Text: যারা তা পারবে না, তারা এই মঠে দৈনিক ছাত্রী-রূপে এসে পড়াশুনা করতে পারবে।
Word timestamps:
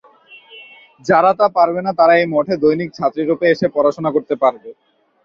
যারা 1.05 1.31
তা 1.39 1.47
পারবে 1.57 1.81
না, 1.85 1.91
তারা 1.99 2.13
এই 2.15 2.27
মঠে 2.33 2.55
দৈনিক 2.63 2.89
ছাত্রী-রূপে 2.97 3.45
এসে 3.53 3.67
পড়াশুনা 3.75 4.09
করতে 4.15 4.35
পারবে। 4.43 4.69